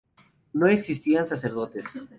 No 0.53 0.65
existían 0.67 1.27
sacerdotes. 1.27 1.83